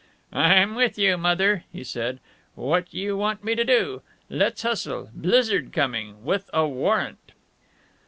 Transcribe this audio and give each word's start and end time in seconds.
"I'm 0.33 0.73
with 0.73 0.97
you, 0.97 1.15
Mother," 1.15 1.63
he 1.71 1.83
said. 1.83 2.19
"What 2.55 2.91
you 2.91 3.15
want 3.15 3.43
me 3.43 3.53
to 3.53 3.63
do? 3.63 4.01
Let's 4.31 4.63
hustle. 4.63 5.11
Blizzard 5.13 5.71
coming 5.71 6.23
with 6.25 6.49
a 6.53 6.67
warrant." 6.67 7.33